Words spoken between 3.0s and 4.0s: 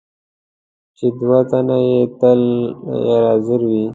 غیر حاضر وي.